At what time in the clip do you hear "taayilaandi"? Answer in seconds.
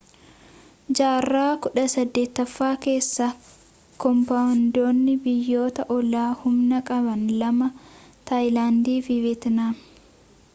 8.31-8.99